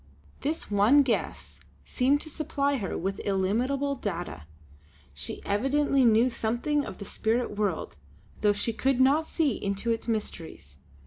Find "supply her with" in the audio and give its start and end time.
2.31-3.21